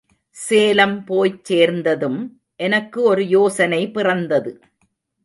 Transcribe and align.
சேலம் 0.37 1.03
போய்ச் 1.03 1.43
சேர்ந்ததும் 1.45 2.17
எனக்கு 2.59 3.03
ஒரு 3.03 3.27
யோசனை 3.27 3.81
பிறந்தது. 3.91 4.53